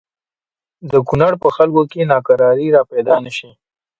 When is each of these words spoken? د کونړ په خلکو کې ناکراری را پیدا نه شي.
د 0.91 0.93
کونړ 1.07 1.33
په 1.43 1.49
خلکو 1.55 1.81
کې 1.91 2.09
ناکراری 2.11 2.67
را 2.75 2.81
پیدا 2.91 3.15
نه 3.25 3.31
شي. 3.37 3.49